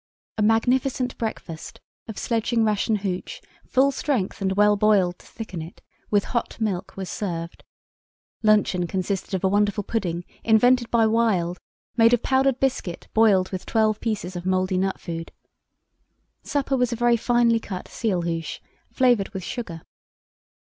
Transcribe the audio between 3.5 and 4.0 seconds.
full